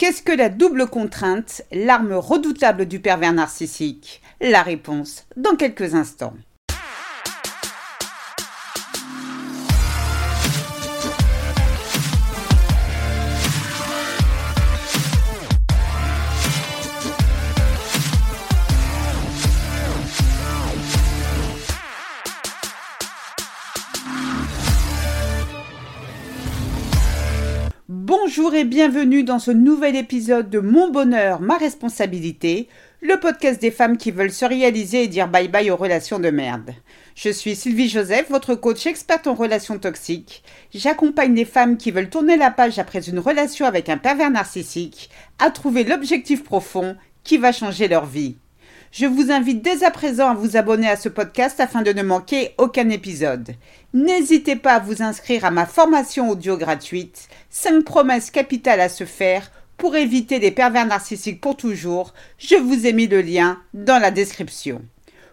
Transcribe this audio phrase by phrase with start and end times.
[0.00, 4.22] Qu'est-ce que la double contrainte, l'arme redoutable du pervers narcissique?
[4.40, 6.32] La réponse dans quelques instants.
[28.30, 32.68] Bonjour et bienvenue dans ce nouvel épisode de Mon bonheur, ma responsabilité,
[33.00, 36.30] le podcast des femmes qui veulent se réaliser et dire bye bye aux relations de
[36.30, 36.70] merde.
[37.16, 40.44] Je suis Sylvie Joseph, votre coach experte en relations toxiques.
[40.72, 45.10] J'accompagne les femmes qui veulent tourner la page après une relation avec un pervers narcissique
[45.40, 48.36] à trouver l'objectif profond qui va changer leur vie.
[48.92, 52.02] Je vous invite dès à présent à vous abonner à ce podcast afin de ne
[52.02, 53.54] manquer aucun épisode.
[53.94, 59.04] N'hésitez pas à vous inscrire à ma formation audio gratuite 5 promesses capitales à se
[59.04, 62.14] faire pour éviter les pervers narcissiques pour toujours.
[62.36, 64.82] Je vous ai mis le lien dans la description.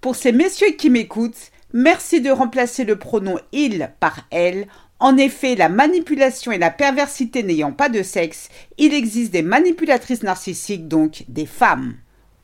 [0.00, 4.68] Pour ces messieurs qui m'écoutent, merci de remplacer le pronom il par elle
[5.00, 10.22] en effet, la manipulation et la perversité n'ayant pas de sexe, il existe des manipulatrices
[10.22, 11.94] narcissiques, donc des femmes.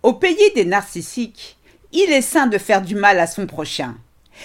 [0.06, 1.56] Au pays des narcissiques,
[1.90, 3.96] il est sain de faire du mal à son prochain.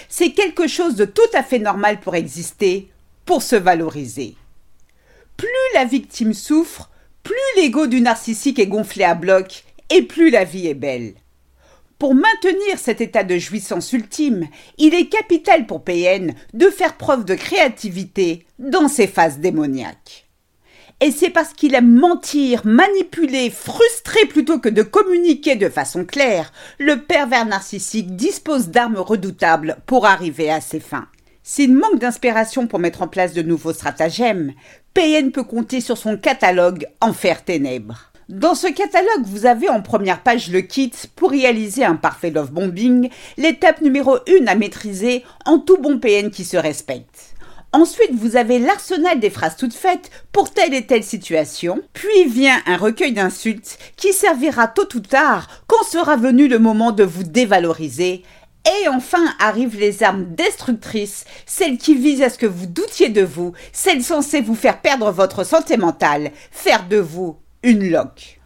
[0.08, 2.90] C'est quelque chose de tout à fait normal pour exister,
[3.26, 4.34] pour se valoriser.
[5.36, 6.90] Plus la victime souffre,
[7.22, 11.14] plus l'ego du narcissique est gonflé à bloc et plus la vie est belle.
[11.96, 17.24] Pour maintenir cet état de jouissance ultime, il est capital pour PN de faire preuve
[17.24, 20.26] de créativité dans ses phases démoniaques.
[21.04, 26.52] Et c'est parce qu'il aime mentir, manipuler, frustrer plutôt que de communiquer de façon claire,
[26.78, 31.08] le pervers narcissique dispose d'armes redoutables pour arriver à ses fins.
[31.42, 34.52] S'il manque d'inspiration pour mettre en place de nouveaux stratagèmes,
[34.94, 38.12] PN peut compter sur son catalogue Enfer Ténèbres.
[38.28, 42.52] Dans ce catalogue, vous avez en première page le kit pour réaliser un parfait love
[42.52, 47.34] bombing, l'étape numéro 1 à maîtriser en tout bon PN qui se respecte.
[47.74, 51.80] Ensuite, vous avez l'arsenal des phrases toutes faites pour telle et telle situation.
[51.94, 56.92] Puis vient un recueil d'insultes qui servira tôt ou tard quand sera venu le moment
[56.92, 58.24] de vous dévaloriser.
[58.66, 63.22] Et enfin arrivent les armes destructrices, celles qui visent à ce que vous doutiez de
[63.22, 68.38] vous, celles censées vous faire perdre votre santé mentale, faire de vous une loque.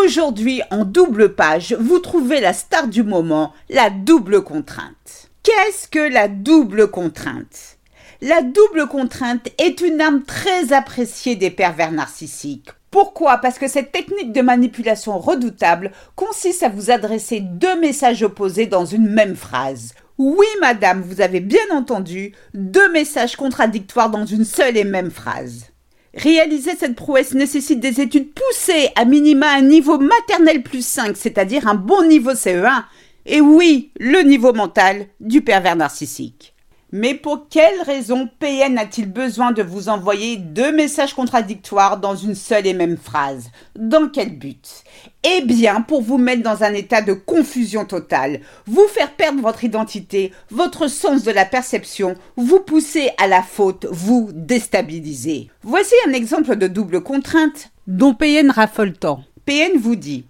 [0.00, 5.30] Aujourd'hui, en double page, vous trouvez la star du moment, la double contrainte.
[5.42, 7.77] Qu'est-ce que la double contrainte?
[8.20, 12.70] La double contrainte est une arme très appréciée des pervers narcissiques.
[12.90, 13.36] Pourquoi?
[13.38, 18.86] Parce que cette technique de manipulation redoutable consiste à vous adresser deux messages opposés dans
[18.86, 19.94] une même phrase.
[20.16, 25.66] Oui, madame, vous avez bien entendu, deux messages contradictoires dans une seule et même phrase.
[26.14, 31.68] Réaliser cette prouesse nécessite des études poussées, à minima un niveau maternel plus 5, c'est-à-dire
[31.68, 32.82] un bon niveau CE1,
[33.26, 36.54] et oui, le niveau mental du pervers narcissique.
[36.90, 42.34] Mais pour quelle raison PN a-t-il besoin de vous envoyer deux messages contradictoires dans une
[42.34, 43.50] seule et même phrase?
[43.76, 44.84] Dans quel but?
[45.22, 49.64] Eh bien, pour vous mettre dans un état de confusion totale, vous faire perdre votre
[49.64, 55.50] identité, votre sens de la perception, vous pousser à la faute, vous déstabiliser.
[55.62, 59.24] Voici un exemple de double contrainte dont PN raffole tant.
[59.44, 60.24] PN vous dit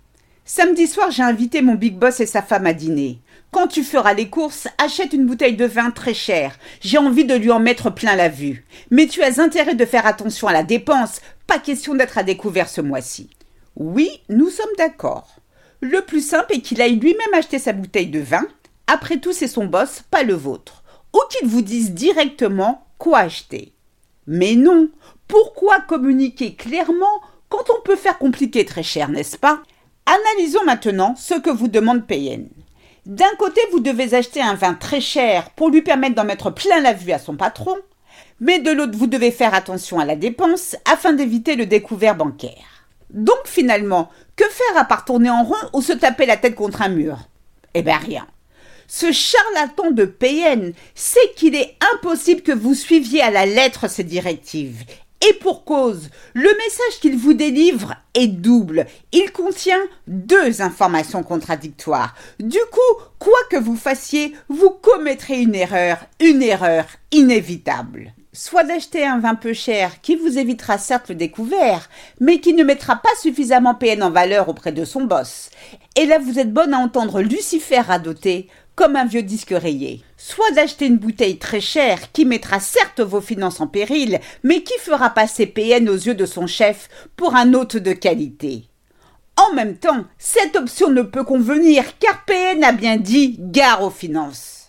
[0.51, 3.19] Samedi soir, j'ai invité mon big boss et sa femme à dîner.
[3.51, 6.59] Quand tu feras les courses, achète une bouteille de vin très chère.
[6.81, 8.65] J'ai envie de lui en mettre plein la vue.
[8.91, 11.21] Mais tu as intérêt de faire attention à la dépense.
[11.47, 13.29] Pas question d'être à découvert ce mois-ci.
[13.77, 15.37] Oui, nous sommes d'accord.
[15.83, 18.47] Le plus simple est qu'il aille lui-même acheter sa bouteille de vin.
[18.87, 20.83] Après tout, c'est son boss, pas le vôtre.
[21.15, 23.75] Ou qu'il vous dise directement quoi acheter.
[24.27, 24.89] Mais non,
[25.29, 27.21] pourquoi communiquer clairement
[27.51, 29.63] quand on peut faire compliquer très cher, n'est-ce pas?
[30.09, 32.49] Analysons maintenant ce que vous demande PN.
[33.05, 36.81] D'un côté, vous devez acheter un vin très cher pour lui permettre d'en mettre plein
[36.81, 37.77] la vue à son patron,
[38.41, 42.87] mais de l'autre, vous devez faire attention à la dépense afin d'éviter le découvert bancaire.
[43.11, 46.81] Donc finalement, que faire à part tourner en rond ou se taper la tête contre
[46.81, 47.19] un mur?
[47.75, 48.27] Eh bien rien.
[48.87, 54.05] Ce charlatan de PN sait qu'il est impossible que vous suiviez à la lettre ces
[54.05, 54.85] directives
[55.27, 58.87] et pour cause, le message qu'il vous délivre est double.
[59.13, 62.15] Il contient deux informations contradictoires.
[62.39, 68.13] Du coup, quoi que vous fassiez, vous commettrez une erreur, une erreur inévitable.
[68.33, 71.89] Soit d'acheter un vin peu cher qui vous évitera certes le découvert,
[72.21, 75.51] mais qui ne mettra pas suffisamment PN en valeur auprès de son boss.
[75.97, 78.49] Et là, vous êtes bonne à entendre Lucifer radoter.
[78.79, 80.05] Comme un vieux disque rayé.
[80.17, 84.79] Soit d'acheter une bouteille très chère qui mettra certes vos finances en péril, mais qui
[84.79, 88.67] fera passer PN aux yeux de son chef pour un hôte de qualité.
[89.37, 93.91] En même temps, cette option ne peut convenir car PN a bien dit gare aux
[93.91, 94.69] finances.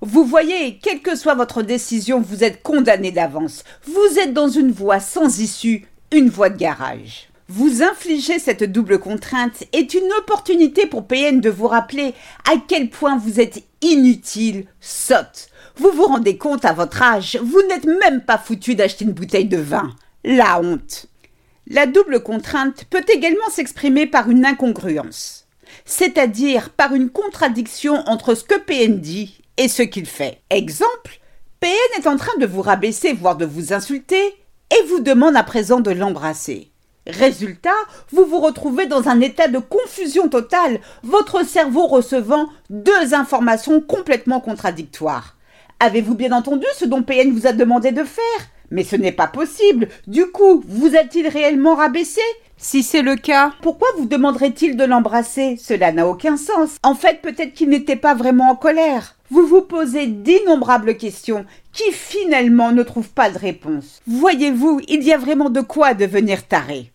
[0.00, 3.64] Vous voyez, quelle que soit votre décision, vous êtes condamné d'avance.
[3.84, 7.29] Vous êtes dans une voie sans issue, une voie de garage.
[7.52, 12.14] Vous infliger cette double contrainte est une opportunité pour PN de vous rappeler
[12.48, 15.48] à quel point vous êtes inutile, sotte.
[15.74, 19.48] Vous vous rendez compte à votre âge, vous n'êtes même pas foutu d'acheter une bouteille
[19.48, 19.90] de vin.
[20.22, 21.06] La honte.
[21.66, 25.48] La double contrainte peut également s'exprimer par une incongruence,
[25.84, 30.40] c'est-à-dire par une contradiction entre ce que PN dit et ce qu'il fait.
[30.50, 31.18] Exemple,
[31.58, 34.24] PN est en train de vous rabaisser, voire de vous insulter,
[34.70, 36.69] et vous demande à présent de l'embrasser.
[37.10, 37.70] Résultat,
[38.12, 44.40] vous vous retrouvez dans un état de confusion totale, votre cerveau recevant deux informations complètement
[44.40, 45.36] contradictoires.
[45.80, 48.22] Avez-vous bien entendu ce dont PN vous a demandé de faire?
[48.70, 49.88] Mais ce n'est pas possible.
[50.06, 52.20] Du coup, vous a-t-il réellement rabaissé?
[52.56, 55.56] Si c'est le cas, pourquoi vous demanderait-il de l'embrasser?
[55.56, 56.76] Cela n'a aucun sens.
[56.82, 59.16] En fait, peut-être qu'il n'était pas vraiment en colère.
[59.30, 64.00] Vous vous posez d'innombrables questions qui finalement ne trouvent pas de réponse.
[64.06, 66.92] Voyez-vous, il y a vraiment de quoi devenir taré.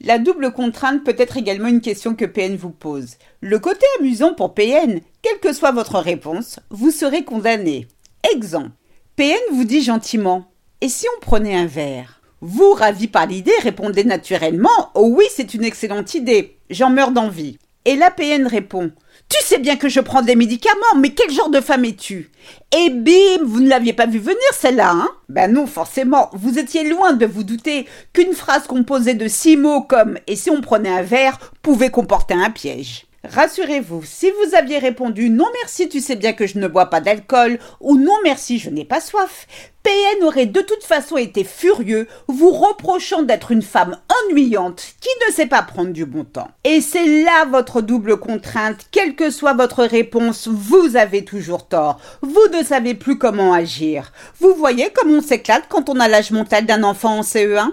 [0.00, 3.16] La double contrainte peut être également une question que PN vous pose.
[3.40, 7.88] Le côté amusant pour PN, quelle que soit votre réponse, vous serez condamné.
[8.32, 8.70] Exemple.
[9.16, 10.46] PN vous dit gentiment
[10.80, 12.20] Et si on prenait un verre?
[12.40, 17.58] Vous, ravi par l'idée, répondez naturellement Oh oui, c'est une excellente idée, j'en meurs d'envie.
[17.84, 18.92] Et la PN répond
[19.28, 22.30] Tu sais bien que je prends des médicaments, mais quel genre de femme es-tu?
[22.74, 25.08] Et bim, vous ne l'aviez pas vu venir celle-là, hein?
[25.28, 29.82] Ben non, forcément, vous étiez loin de vous douter qu'une phrase composée de six mots
[29.82, 33.07] comme Et si on prenait un verre pouvait comporter un piège.
[33.24, 37.00] Rassurez-vous, si vous aviez répondu non merci, tu sais bien que je ne bois pas
[37.00, 39.48] d'alcool ou non merci, je n'ai pas soif,
[39.82, 43.96] PN aurait de toute façon été furieux, vous reprochant d'être une femme
[44.30, 46.46] ennuyante qui ne sait pas prendre du bon temps.
[46.62, 51.98] Et c'est là votre double contrainte, quelle que soit votre réponse, vous avez toujours tort.
[52.22, 54.12] Vous ne savez plus comment agir.
[54.38, 57.72] Vous voyez comme on s'éclate quand on a l'âge mental d'un enfant en CE1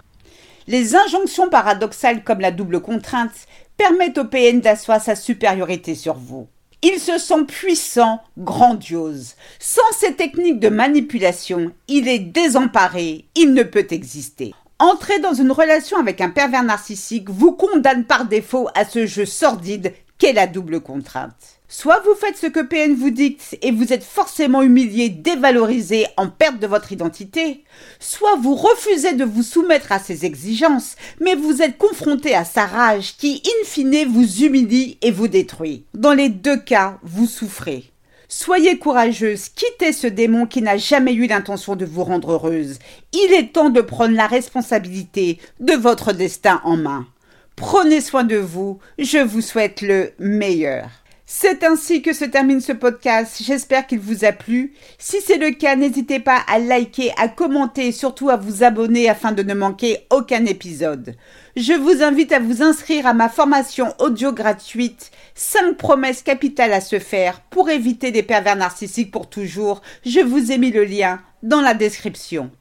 [0.67, 3.47] les injonctions paradoxales comme la double contrainte
[3.77, 6.47] permettent au PN d'asseoir sa supériorité sur vous.
[6.81, 9.35] Il se sent puissant, grandiose.
[9.59, 14.53] Sans ces techniques de manipulation, il est désemparé, il ne peut exister.
[14.77, 19.25] Entrer dans une relation avec un pervers narcissique vous condamne par défaut à ce jeu
[19.25, 21.59] sordide qu'est la double contrainte.
[21.67, 26.29] Soit vous faites ce que PN vous dicte et vous êtes forcément humilié, dévalorisé, en
[26.29, 27.63] perte de votre identité,
[28.00, 32.65] soit vous refusez de vous soumettre à ses exigences, mais vous êtes confronté à sa
[32.65, 35.85] rage qui, in fine, vous humilie et vous détruit.
[35.94, 37.91] Dans les deux cas, vous souffrez.
[38.27, 42.79] Soyez courageuse, quittez ce démon qui n'a jamais eu l'intention de vous rendre heureuse.
[43.13, 47.07] Il est temps de prendre la responsabilité de votre destin en main.
[47.56, 50.90] Prenez soin de vous, je vous souhaite le meilleur.
[51.25, 53.42] C'est ainsi que se termine ce podcast.
[53.42, 54.74] J'espère qu'il vous a plu.
[55.00, 59.10] Si c'est le cas, n'hésitez pas à liker, à commenter et surtout à vous abonner
[59.10, 61.16] afin de ne manquer aucun épisode.
[61.56, 66.81] Je vous invite à vous inscrire à ma formation audio gratuite 5 promesses capitales à
[66.81, 69.81] se faire pour éviter des pervers narcissiques pour toujours.
[70.06, 72.51] Je vous ai mis le lien dans la description.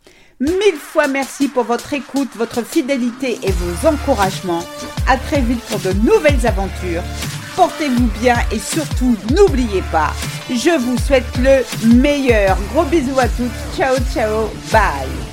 [0.40, 4.64] Mille fois merci pour votre écoute, votre fidélité et vos encouragements.
[5.06, 7.02] À très vite pour de nouvelles aventures
[7.56, 10.12] portez-vous bien et surtout n'oubliez pas,
[10.48, 12.56] je vous souhaite le meilleur.
[12.72, 15.23] Gros bisous à toutes, ciao ciao, bye